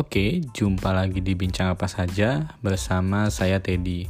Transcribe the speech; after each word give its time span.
Oke, 0.00 0.40
jumpa 0.56 0.96
lagi 0.96 1.20
di 1.20 1.36
Bincang 1.36 1.76
Apa 1.76 1.84
Saja 1.84 2.56
bersama 2.64 3.28
saya 3.28 3.60
Teddy. 3.60 4.08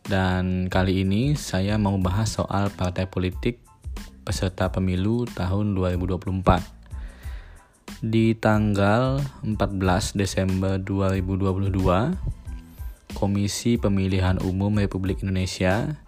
Dan 0.00 0.72
kali 0.72 1.04
ini 1.04 1.36
saya 1.36 1.76
mau 1.76 1.92
bahas 2.00 2.40
soal 2.40 2.72
partai 2.72 3.04
politik 3.04 3.60
peserta 4.24 4.72
pemilu 4.72 5.28
tahun 5.28 5.76
2024. 5.76 8.00
Di 8.00 8.32
tanggal 8.32 9.20
14 9.44 10.16
Desember 10.16 10.80
2022, 10.80 12.16
Komisi 13.12 13.76
Pemilihan 13.76 14.40
Umum 14.40 14.80
Republik 14.80 15.20
Indonesia 15.20 16.00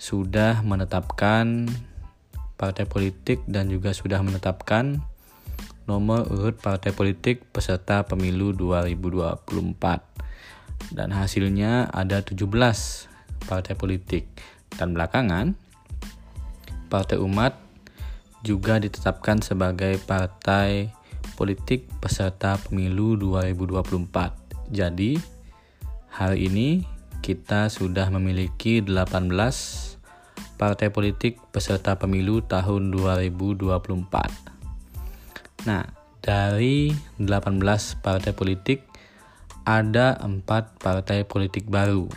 sudah 0.00 0.64
menetapkan 0.64 1.68
partai 2.56 2.88
politik 2.88 3.44
dan 3.44 3.68
juga 3.68 3.92
sudah 3.92 4.24
menetapkan 4.24 5.11
nomor 5.92 6.24
urut 6.32 6.56
partai 6.56 6.96
politik 6.96 7.44
peserta 7.52 8.08
pemilu 8.08 8.56
2024 8.56 10.96
dan 10.96 11.12
hasilnya 11.12 11.92
ada 11.92 12.24
17 12.24 12.48
partai 13.44 13.76
politik 13.76 14.24
dan 14.80 14.96
belakangan 14.96 15.60
Partai 16.92 17.16
Umat 17.16 17.56
juga 18.44 18.76
ditetapkan 18.76 19.40
sebagai 19.40 19.96
partai 20.04 20.92
politik 21.40 21.88
peserta 22.04 22.60
pemilu 22.60 23.16
2024. 23.16 24.68
Jadi 24.68 25.16
hari 26.12 26.52
ini 26.52 26.84
kita 27.24 27.72
sudah 27.72 28.12
memiliki 28.12 28.84
18 28.84 29.00
partai 30.60 30.92
politik 30.92 31.40
peserta 31.48 31.96
pemilu 31.96 32.44
tahun 32.44 32.92
2024. 32.92 34.51
Nah, 35.62 35.86
dari 36.18 36.90
18 37.22 37.62
partai 38.02 38.34
politik 38.34 38.82
ada 39.62 40.18
empat 40.18 40.78
partai 40.82 41.22
politik 41.22 41.70
baru 41.70 42.10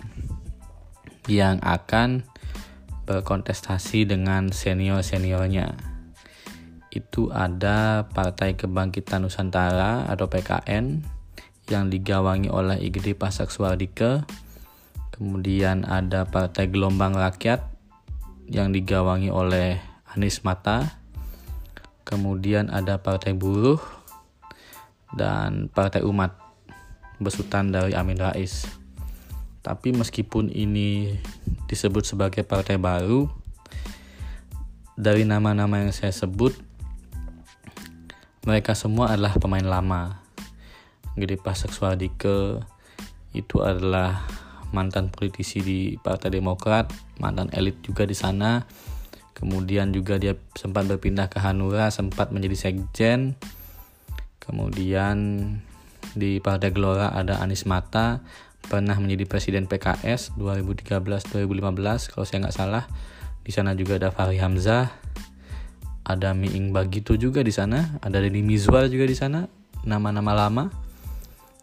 yang 1.30 1.62
akan 1.62 2.26
berkontestasi 3.06 4.10
dengan 4.10 4.50
senior-seniornya. 4.50 5.78
Itu 6.90 7.30
ada 7.30 8.10
Partai 8.10 8.58
Kebangkitan 8.58 9.22
Nusantara 9.26 10.10
atau 10.10 10.26
PKN 10.26 11.06
yang 11.70 11.90
digawangi 11.94 12.50
oleh 12.50 12.82
Igede 12.82 13.14
Pasak 13.14 13.54
Suardike. 13.54 14.26
Kemudian 15.14 15.86
ada 15.86 16.26
Partai 16.26 16.66
Gelombang 16.66 17.14
Rakyat 17.14 17.62
yang 18.50 18.74
digawangi 18.74 19.30
oleh 19.30 19.78
Anies 20.14 20.42
Mata 20.42 21.05
kemudian 22.06 22.70
ada 22.70 23.02
Partai 23.02 23.34
Buruh 23.34 23.82
dan 25.18 25.68
Partai 25.74 26.06
Umat 26.06 26.38
besutan 27.18 27.74
dari 27.74 27.98
Amin 27.98 28.22
Rais. 28.22 28.70
Tapi 29.66 29.92
meskipun 29.98 30.54
ini 30.54 31.18
disebut 31.66 32.06
sebagai 32.06 32.46
partai 32.46 32.78
baru, 32.78 33.26
dari 34.94 35.26
nama-nama 35.26 35.82
yang 35.82 35.90
saya 35.90 36.14
sebut, 36.14 36.54
mereka 38.46 38.78
semua 38.78 39.10
adalah 39.12 39.34
pemain 39.42 39.66
lama. 39.66 40.22
Gede 41.18 41.42
Pasek 41.42 41.74
Suardike 41.74 42.62
itu 43.34 43.58
adalah 43.66 44.22
mantan 44.70 45.10
politisi 45.10 45.66
di 45.66 45.80
Partai 45.98 46.30
Demokrat, 46.30 46.94
mantan 47.18 47.50
elit 47.52 47.82
juga 47.82 48.06
di 48.06 48.14
sana, 48.14 48.62
kemudian 49.36 49.92
juga 49.92 50.18
dia 50.18 50.40
sempat 50.56 50.88
berpindah 50.88 51.28
ke 51.28 51.38
Hanura 51.44 51.92
sempat 51.92 52.32
menjadi 52.32 52.72
sekjen. 52.72 53.36
Kemudian 54.42 55.18
di 56.16 56.40
Partai 56.40 56.72
Gelora 56.72 57.12
ada 57.12 57.44
Anies 57.44 57.68
Mata 57.68 58.24
pernah 58.66 58.98
menjadi 58.98 59.30
presiden 59.30 59.70
PKS 59.70 60.34
2013-2015 60.40 62.16
kalau 62.16 62.26
saya 62.26 62.40
nggak 62.48 62.56
salah. 62.56 62.84
Di 63.46 63.54
sana 63.54 63.78
juga 63.78 64.02
ada 64.02 64.10
Fahri 64.10 64.42
Hamzah 64.42 64.90
ada 66.06 66.38
Miing 66.38 66.70
Bagito 66.70 67.18
juga 67.18 67.42
di 67.42 67.50
sana 67.50 67.98
ada 68.06 68.22
Deddy 68.22 68.46
Mizwar 68.46 68.86
juga 68.88 69.10
di 69.10 69.18
sana 69.18 69.50
nama-nama 69.82 70.34
lama. 70.34 70.70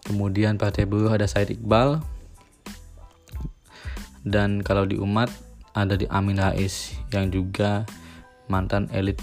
Kemudian 0.03 0.59
Partai 0.59 0.83
Buruh 0.83 1.15
ada 1.15 1.31
Said 1.31 1.55
Iqbal. 1.55 2.03
Dan 4.23 4.63
kalau 4.63 4.87
di 4.87 4.99
umat 4.99 5.31
ada 5.73 5.97
di 5.97 6.05
Amin 6.09 6.37
Rais 6.37 6.97
yang 7.13 7.33
juga 7.33 7.89
mantan 8.49 8.89
elit 8.93 9.21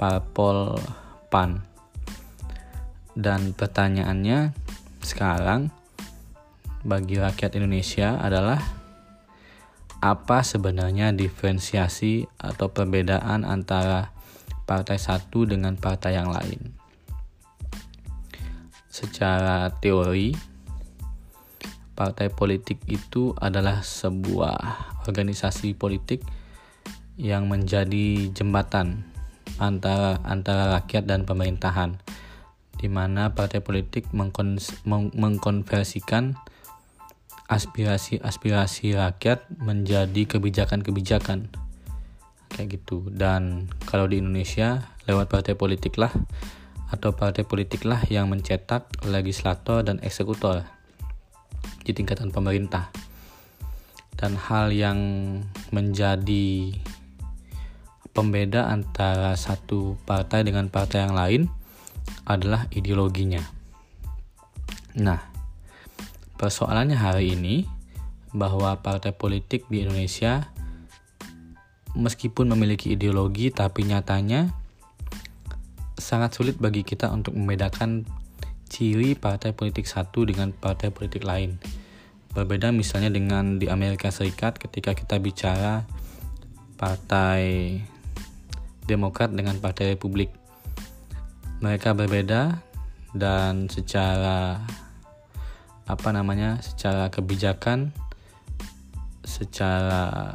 parpol 0.00 0.80
PAN. 1.28 1.60
Dan 3.12 3.52
pertanyaannya 3.52 4.56
sekarang 5.04 5.68
bagi 6.80 7.20
rakyat 7.20 7.60
Indonesia 7.60 8.16
adalah 8.16 8.60
apa 10.00 10.40
sebenarnya 10.40 11.12
diferensiasi 11.12 12.24
atau 12.40 12.72
perbedaan 12.72 13.44
antara 13.44 14.08
partai 14.64 14.96
satu 14.96 15.44
dengan 15.44 15.76
partai 15.76 16.16
yang 16.16 16.32
lain. 16.32 16.72
Secara 18.88 19.68
teori, 19.76 20.32
partai 22.00 22.32
politik 22.32 22.80
itu 22.88 23.36
adalah 23.36 23.84
sebuah 23.84 24.56
organisasi 25.04 25.76
politik 25.76 26.24
yang 27.20 27.44
menjadi 27.44 28.32
jembatan 28.32 29.04
antara 29.60 30.16
antara 30.24 30.80
rakyat 30.80 31.04
dan 31.04 31.28
pemerintahan 31.28 32.00
di 32.80 32.88
mana 32.88 33.36
partai 33.36 33.60
politik 33.60 34.08
mengkonversikan 34.16 36.40
aspirasi-aspirasi 37.52 38.96
rakyat 38.96 39.44
menjadi 39.60 40.24
kebijakan-kebijakan. 40.24 41.52
Kayak 42.48 42.80
gitu. 42.80 43.12
Dan 43.12 43.68
kalau 43.84 44.08
di 44.08 44.24
Indonesia 44.24 44.88
lewat 45.04 45.28
partai 45.28 45.52
politik 45.52 46.00
lah 46.00 46.16
atau 46.88 47.12
partai 47.12 47.44
politik 47.44 47.84
lah 47.84 48.00
yang 48.08 48.32
mencetak 48.32 48.88
legislator 49.04 49.84
dan 49.84 50.00
eksekutor 50.00 50.79
di 51.90 51.98
tingkatan 51.98 52.30
pemerintah. 52.30 52.94
Dan 54.14 54.38
hal 54.38 54.70
yang 54.70 54.98
menjadi 55.74 56.70
pembeda 58.14 58.70
antara 58.70 59.34
satu 59.34 59.98
partai 60.06 60.46
dengan 60.46 60.70
partai 60.70 61.06
yang 61.06 61.14
lain 61.14 61.42
adalah 62.26 62.70
ideologinya. 62.70 63.42
Nah, 64.98 65.18
persoalannya 66.38 66.98
hari 66.98 67.34
ini 67.34 67.66
bahwa 68.30 68.78
partai 68.78 69.10
politik 69.10 69.66
di 69.66 69.82
Indonesia 69.82 70.50
meskipun 71.98 72.46
memiliki 72.54 72.94
ideologi 72.94 73.50
tapi 73.50 73.82
nyatanya 73.82 74.54
sangat 75.98 76.34
sulit 76.38 76.56
bagi 76.58 76.86
kita 76.86 77.10
untuk 77.10 77.34
membedakan 77.34 78.06
ciri 78.70 79.18
partai 79.18 79.50
politik 79.50 79.84
satu 79.90 80.22
dengan 80.22 80.54
partai 80.54 80.94
politik 80.94 81.26
lain. 81.26 81.58
Berbeda 82.30 82.70
misalnya 82.70 83.10
dengan 83.10 83.58
di 83.58 83.66
Amerika 83.66 84.14
Serikat 84.14 84.58
ketika 84.62 84.94
kita 84.94 85.18
bicara 85.18 85.82
partai 86.78 87.76
Demokrat 88.86 89.30
dengan 89.30 89.58
partai 89.58 89.94
Republik. 89.94 90.30
Mereka 91.62 91.94
berbeda 91.94 92.62
dan 93.14 93.66
secara 93.66 94.62
apa 95.90 96.08
namanya? 96.14 96.62
secara 96.62 97.10
kebijakan 97.10 97.90
secara 99.26 100.34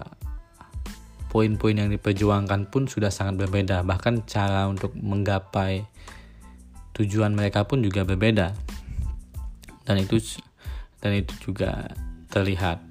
poin-poin 1.31 1.75
yang 1.75 1.91
diperjuangkan 1.91 2.71
pun 2.71 2.87
sudah 2.87 3.11
sangat 3.11 3.43
berbeda 3.43 3.83
bahkan 3.83 4.23
cara 4.23 4.71
untuk 4.71 4.95
menggapai 4.95 5.83
tujuan 6.95 7.35
mereka 7.35 7.67
pun 7.67 7.83
juga 7.83 8.07
berbeda 8.07 8.55
dan 9.83 9.95
itu 9.99 10.39
dan 11.05 11.13
itu 11.21 11.53
juga 11.53 11.93
terlihat 12.33 12.81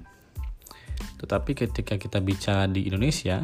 tetapi 1.19 1.51
ketika 1.51 1.99
kita 1.99 2.23
bicara 2.23 2.71
di 2.71 2.87
Indonesia 2.87 3.43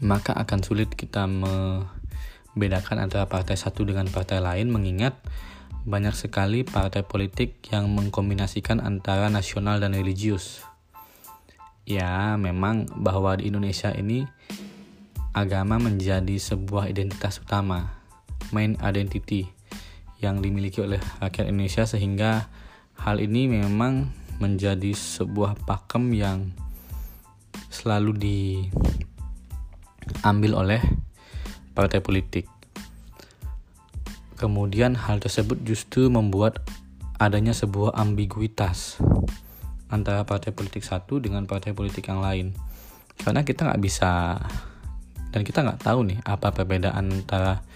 maka 0.00 0.32
akan 0.32 0.60
sulit 0.64 0.94
kita 0.94 1.28
membedakan 1.28 3.04
antara 3.04 3.28
partai 3.28 3.60
satu 3.60 3.84
dengan 3.84 4.08
partai 4.08 4.40
lain 4.40 4.72
mengingat 4.72 5.20
banyak 5.88 6.14
sekali 6.14 6.62
partai 6.68 7.02
politik 7.02 7.64
yang 7.72 7.88
mengkombinasikan 7.92 8.78
antara 8.84 9.32
nasional 9.32 9.80
dan 9.80 9.96
religius. 9.96 10.60
Ya, 11.88 12.36
memang 12.36 12.84
bahwa 13.00 13.40
di 13.40 13.48
Indonesia 13.48 13.88
ini 13.96 14.28
agama 15.32 15.80
menjadi 15.80 16.36
sebuah 16.36 16.92
identitas 16.92 17.40
utama, 17.40 17.96
main 18.52 18.76
identity 18.84 19.48
yang 20.18 20.42
dimiliki 20.42 20.82
oleh 20.82 20.98
rakyat 21.22 21.46
Indonesia 21.50 21.86
sehingga 21.86 22.50
hal 22.98 23.22
ini 23.22 23.46
memang 23.46 24.10
menjadi 24.42 24.94
sebuah 24.94 25.54
pakem 25.66 26.10
yang 26.14 26.50
selalu 27.70 28.14
diambil 30.18 30.52
oleh 30.66 30.82
partai 31.74 32.02
politik. 32.02 32.46
kemudian 34.38 34.94
hal 34.94 35.18
tersebut 35.18 35.58
justru 35.66 36.06
membuat 36.06 36.62
adanya 37.18 37.50
sebuah 37.50 37.98
ambiguitas 37.98 39.02
antara 39.90 40.22
partai 40.22 40.54
politik 40.54 40.86
satu 40.86 41.18
dengan 41.18 41.42
partai 41.50 41.74
politik 41.74 42.06
yang 42.06 42.22
lain 42.22 42.54
karena 43.18 43.42
kita 43.42 43.66
nggak 43.66 43.82
bisa 43.82 44.38
dan 45.34 45.42
kita 45.42 45.66
nggak 45.66 45.82
tahu 45.82 46.06
nih 46.06 46.22
apa 46.22 46.54
perbedaan 46.54 47.10
antara 47.10 47.66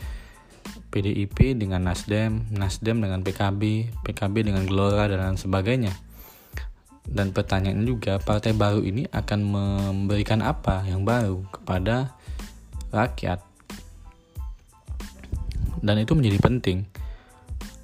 PDIP 0.92 1.56
dengan 1.56 1.88
Nasdem, 1.88 2.44
Nasdem 2.52 3.00
dengan 3.00 3.24
PKB, 3.24 3.88
PKB 4.04 4.52
dengan 4.52 4.68
Gelora 4.68 5.08
dan 5.08 5.24
lain 5.24 5.40
sebagainya. 5.40 5.96
Dan 7.08 7.32
pertanyaan 7.32 7.82
juga 7.88 8.20
partai 8.20 8.52
baru 8.52 8.84
ini 8.84 9.08
akan 9.08 9.40
memberikan 9.42 10.44
apa 10.44 10.84
yang 10.84 11.02
baru 11.08 11.42
kepada 11.48 12.12
rakyat. 12.92 13.40
Dan 15.82 15.96
itu 15.98 16.12
menjadi 16.12 16.38
penting. 16.38 16.78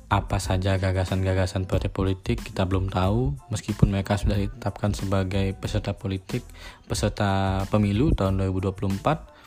Apa 0.09 0.41
saja 0.41 0.81
gagasan-gagasan 0.81 1.69
partai 1.69 1.93
politik 1.93 2.41
kita 2.41 2.65
belum 2.65 2.89
tahu 2.89 3.37
meskipun 3.53 3.93
mereka 3.93 4.17
sudah 4.17 4.41
ditetapkan 4.41 4.97
sebagai 4.97 5.53
peserta 5.53 5.93
politik, 5.93 6.41
peserta 6.89 7.65
pemilu 7.69 8.17
tahun 8.17 8.41
2024 8.41 9.38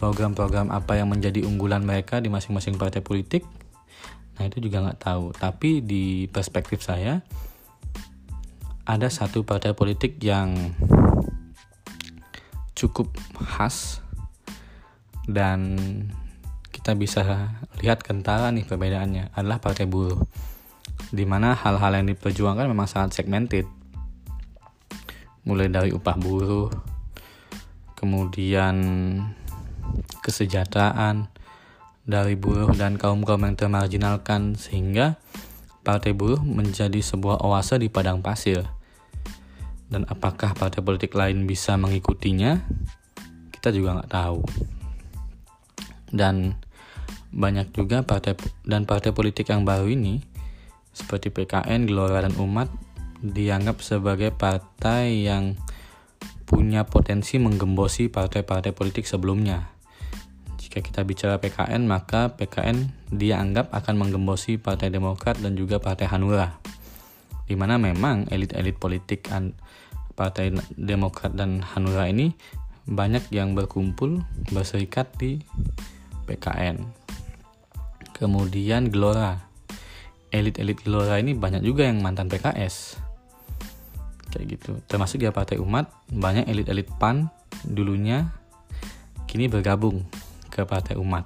program-program 0.00 0.72
apa 0.72 0.96
yang 0.96 1.12
menjadi 1.12 1.44
unggulan 1.44 1.84
mereka 1.84 2.24
di 2.24 2.32
masing-masing 2.32 2.80
partai 2.80 3.04
politik? 3.04 3.44
Nah 4.40 4.48
itu 4.48 4.64
juga 4.64 4.80
nggak 4.80 5.04
tahu. 5.04 5.36
Tapi 5.36 5.84
di 5.84 6.24
perspektif 6.32 6.80
saya 6.80 7.20
ada 8.88 9.12
satu 9.12 9.44
partai 9.44 9.76
politik 9.76 10.16
yang 10.24 10.56
cukup 12.72 13.12
khas 13.44 14.00
dan 15.28 15.76
kita 16.72 16.96
bisa 16.96 17.52
lihat 17.84 18.00
kentara 18.00 18.48
nih 18.48 18.64
perbedaannya 18.64 19.36
adalah 19.36 19.60
partai 19.60 19.84
buruh 19.84 20.24
di 21.12 21.28
mana 21.28 21.52
hal-hal 21.52 21.92
yang 22.00 22.08
diperjuangkan 22.08 22.64
memang 22.64 22.88
sangat 22.88 23.20
segmented. 23.20 23.68
Mulai 25.44 25.68
dari 25.68 25.92
upah 25.92 26.16
buruh 26.16 26.72
kemudian 28.00 28.80
kesejahteraan 30.22 31.30
dari 32.04 32.34
buruh 32.34 32.72
dan 32.74 32.98
kaum-kaum 32.98 33.46
yang 33.46 33.56
termarginalkan 33.56 34.58
sehingga 34.58 35.20
partai 35.86 36.12
buruh 36.12 36.42
menjadi 36.42 36.98
sebuah 36.98 37.40
oase 37.46 37.78
di 37.78 37.86
padang 37.86 38.20
pasir. 38.20 38.66
Dan 39.90 40.06
apakah 40.06 40.54
partai 40.54 40.82
politik 40.86 41.14
lain 41.18 41.46
bisa 41.46 41.74
mengikutinya? 41.74 42.62
Kita 43.50 43.74
juga 43.74 43.98
nggak 43.98 44.12
tahu. 44.12 44.40
Dan 46.10 46.54
banyak 47.30 47.70
juga 47.74 48.02
partai 48.02 48.34
dan 48.66 48.86
partai 48.86 49.14
politik 49.14 49.50
yang 49.50 49.62
baru 49.62 49.86
ini 49.86 50.22
seperti 50.90 51.30
PKN, 51.30 51.86
Gelora 51.86 52.26
dan 52.26 52.34
Umat 52.42 52.66
dianggap 53.22 53.78
sebagai 53.84 54.34
partai 54.34 55.26
yang 55.26 55.54
punya 56.50 56.82
potensi 56.82 57.38
menggembosi 57.38 58.10
partai-partai 58.10 58.74
politik 58.74 59.06
sebelumnya 59.06 59.79
jika 60.70 60.86
kita 60.86 61.02
bicara 61.02 61.34
PKN, 61.42 61.82
maka 61.90 62.30
PKN 62.38 63.10
dianggap 63.10 63.74
akan 63.74 64.06
menggembosi 64.06 64.54
Partai 64.54 64.94
Demokrat 64.94 65.42
dan 65.42 65.58
juga 65.58 65.82
Partai 65.82 66.06
Hanura. 66.06 66.62
Di 67.42 67.58
mana 67.58 67.74
memang 67.74 68.30
elit-elit 68.30 68.78
politik 68.78 69.26
Partai 70.14 70.54
Demokrat 70.78 71.34
dan 71.34 71.66
Hanura 71.74 72.06
ini 72.06 72.30
banyak 72.86 73.34
yang 73.34 73.58
berkumpul 73.58 74.22
berserikat 74.54 75.10
di 75.18 75.42
PKN. 76.30 76.86
Kemudian 78.14 78.94
Gelora. 78.94 79.42
Elit-elit 80.30 80.86
Gelora 80.86 81.18
ini 81.18 81.34
banyak 81.34 81.66
juga 81.66 81.82
yang 81.90 81.98
mantan 81.98 82.30
PKS. 82.30 82.94
Kayak 84.30 84.46
gitu. 84.54 84.78
Termasuk 84.86 85.18
di 85.18 85.26
Partai 85.34 85.58
Umat, 85.58 85.90
banyak 86.14 86.46
elit-elit 86.46 86.86
PAN 87.02 87.26
dulunya 87.66 88.30
kini 89.26 89.50
bergabung 89.50 90.06
ke 90.60 90.64
partai 90.68 90.94
umat. 91.00 91.24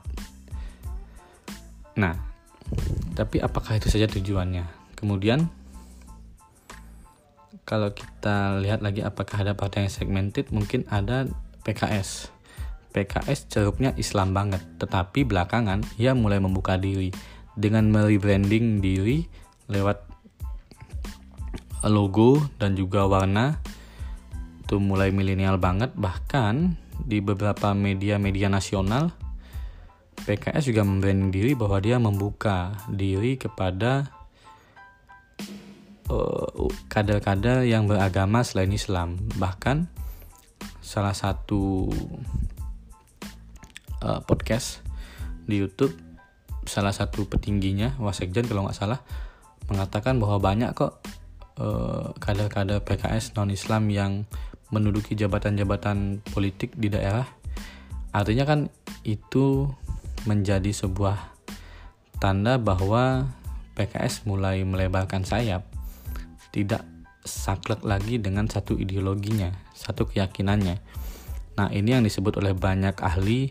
Nah, 1.98 2.14
tapi 3.18 3.42
apakah 3.42 3.78
itu 3.78 3.90
saja 3.90 4.06
tujuannya? 4.06 4.94
Kemudian 4.94 5.50
kalau 7.66 7.90
kita 7.90 8.60
lihat 8.60 8.84
lagi 8.84 9.00
apakah 9.02 9.42
ada 9.42 9.58
partai 9.58 9.88
yang 9.88 9.94
segmented, 9.94 10.52
mungkin 10.54 10.86
ada 10.86 11.26
PKS. 11.66 12.30
PKS 12.94 13.50
ceruknya 13.50 13.90
Islam 13.98 14.30
banget, 14.30 14.62
tetapi 14.78 15.26
belakangan 15.26 15.82
ia 15.98 16.14
mulai 16.14 16.38
membuka 16.38 16.78
diri 16.78 17.10
dengan 17.58 17.90
merebranding 17.90 18.78
diri 18.78 19.26
lewat 19.66 20.06
logo 21.86 22.40
dan 22.56 22.78
juga 22.78 23.04
warna 23.04 23.60
itu 24.64 24.80
mulai 24.80 25.12
milenial 25.12 25.60
banget 25.60 25.92
bahkan 25.92 26.80
di 27.04 27.20
beberapa 27.20 27.76
media-media 27.76 28.48
nasional 28.48 29.12
PKS 30.24 30.72
juga 30.72 30.82
membranding 30.82 31.30
diri 31.30 31.52
bahwa 31.52 31.78
dia 31.84 32.00
membuka 32.00 32.72
diri 32.88 33.36
kepada 33.36 34.08
uh, 36.08 36.68
kader-kader 36.88 37.64
uh, 37.64 37.68
yang 37.68 37.84
beragama 37.84 38.40
selain 38.40 38.72
Islam. 38.72 39.20
Bahkan 39.36 39.88
salah 40.80 41.12
satu 41.12 41.92
uh, 44.00 44.20
podcast 44.24 44.80
di 45.44 45.60
YouTube 45.60 45.92
salah 46.64 46.96
satu 46.96 47.28
petingginya 47.28 47.92
Wasekjen 48.00 48.48
kalau 48.48 48.64
nggak 48.64 48.76
salah 48.76 49.04
mengatakan 49.68 50.16
bahwa 50.16 50.40
banyak 50.40 50.72
kok 50.72 51.04
uh, 51.60 52.12
kader-kader 52.16 52.80
PKS 52.84 53.36
non 53.36 53.52
Islam 53.52 53.88
yang 53.92 54.12
menduduki 54.72 55.14
jabatan-jabatan 55.14 56.24
politik 56.32 56.74
di 56.76 56.88
daerah. 56.92 57.24
Artinya 58.12 58.44
kan 58.48 58.60
itu 59.04 59.68
menjadi 60.24 60.72
sebuah 60.72 61.16
tanda 62.18 62.56
bahwa 62.56 63.28
PKS 63.74 64.24
mulai 64.24 64.64
melebarkan 64.64 65.26
sayap, 65.26 65.66
tidak 66.54 66.86
saklek 67.24 67.82
lagi 67.82 68.20
dengan 68.20 68.46
satu 68.46 68.76
ideologinya, 68.76 69.50
satu 69.72 70.06
keyakinannya. 70.08 70.76
Nah, 71.54 71.68
ini 71.72 71.96
yang 71.96 72.04
disebut 72.04 72.38
oleh 72.38 72.52
banyak 72.52 72.94
ahli 73.00 73.50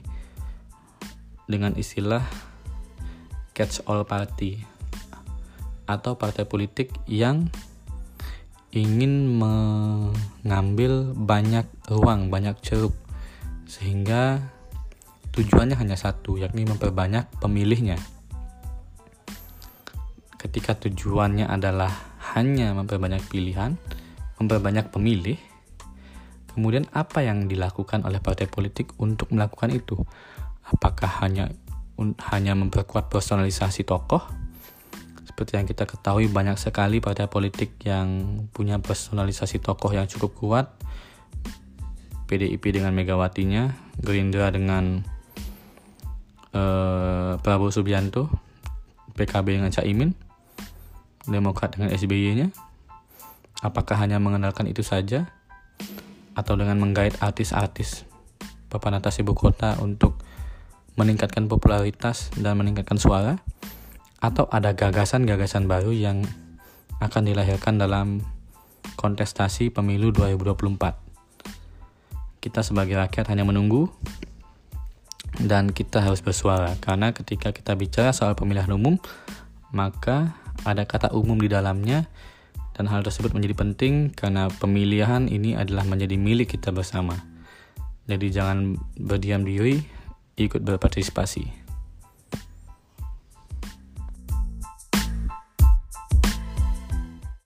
dengan 1.49 1.75
istilah 1.75 2.23
catch 3.51 3.83
all 3.85 4.07
party 4.07 4.63
atau 5.83 6.15
partai 6.15 6.47
politik 6.47 6.95
yang 7.05 7.51
ingin 8.73 9.37
mengambil 9.37 11.13
banyak 11.13 11.67
ruang, 11.91 12.33
banyak 12.33 12.57
ceruk 12.63 12.95
sehingga 13.69 14.52
tujuannya 15.33 15.73
hanya 15.75 15.97
satu, 15.97 16.37
yakni 16.37 16.63
memperbanyak 16.69 17.25
pemilihnya. 17.41 17.97
Ketika 20.37 20.77
tujuannya 20.77 21.49
adalah 21.49 21.89
hanya 22.37 22.77
memperbanyak 22.77 23.25
pilihan, 23.25 23.73
memperbanyak 24.37 24.93
pemilih, 24.93 25.41
kemudian 26.53 26.85
apa 26.93 27.25
yang 27.25 27.49
dilakukan 27.49 28.05
oleh 28.05 28.21
partai 28.21 28.45
politik 28.45 28.93
untuk 29.01 29.33
melakukan 29.33 29.73
itu? 29.73 29.97
Apakah 30.69 31.25
hanya 31.25 31.49
hanya 32.29 32.53
memperkuat 32.53 33.09
personalisasi 33.09 33.89
tokoh? 33.89 34.21
Seperti 35.25 35.57
yang 35.57 35.65
kita 35.65 35.89
ketahui 35.89 36.29
banyak 36.29 36.61
sekali 36.61 37.01
partai 37.01 37.25
politik 37.25 37.81
yang 37.81 38.45
punya 38.53 38.77
personalisasi 38.77 39.57
tokoh 39.65 39.89
yang 39.89 40.05
cukup 40.05 40.31
kuat. 40.37 40.67
PDIP 42.29 42.69
dengan 42.69 42.93
Megawatinya, 42.95 43.73
Gerindra 43.99 44.49
dengan 44.49 45.12
uh, 46.53 47.41
Prabowo 47.41 47.73
Subianto, 47.73 48.29
PKB 49.17 49.59
dengan 49.59 49.73
Caimin, 49.73 50.13
Demokrat 51.23 51.75
dengan 51.75 51.91
SBY-nya. 51.93 52.51
Apakah 53.63 53.95
hanya 53.99 54.19
mengandalkan 54.19 54.67
itu 54.67 54.83
saja 54.83 55.31
atau 56.35 56.59
dengan 56.59 56.75
menggait 56.81 57.15
artis-artis 57.23 58.03
papan 58.67 58.97
atas 58.97 59.21
ibu 59.21 59.37
kota 59.37 59.77
untuk 59.79 60.17
meningkatkan 60.97 61.45
popularitas 61.45 62.33
dan 62.33 62.57
meningkatkan 62.57 62.97
suara 62.97 63.37
atau 64.17 64.49
ada 64.49 64.73
gagasan-gagasan 64.73 65.69
baru 65.69 65.93
yang 65.93 66.25
akan 66.97 67.29
dilahirkan 67.29 67.77
dalam 67.77 68.25
kontestasi 68.97 69.69
pemilu 69.69 70.09
2024. 70.09 72.41
Kita 72.41 72.65
sebagai 72.65 72.97
rakyat 72.99 73.31
hanya 73.31 73.47
menunggu 73.47 73.87
dan 75.41 75.73
kita 75.73 76.03
harus 76.03 76.21
bersuara 76.21 76.77
karena 76.77 77.09
ketika 77.09 77.49
kita 77.49 77.73
bicara 77.73 78.13
soal 78.13 78.37
pemilihan 78.37 78.69
umum 78.69 79.01
maka 79.73 80.37
ada 80.61 80.85
kata 80.85 81.09
umum 81.15 81.41
di 81.41 81.49
dalamnya 81.49 82.05
dan 82.73 82.89
hal 82.89 83.05
tersebut 83.05 83.33
menjadi 83.33 83.53
penting 83.57 83.93
karena 84.13 84.49
pemilihan 84.49 85.29
ini 85.29 85.53
adalah 85.53 85.85
menjadi 85.85 86.17
milik 86.17 86.57
kita 86.57 86.73
bersama. 86.73 87.21
Jadi 88.09 88.33
jangan 88.33 88.75
berdiam 88.97 89.45
diri, 89.45 89.79
ikut 90.35 90.59
berpartisipasi. 90.65 91.62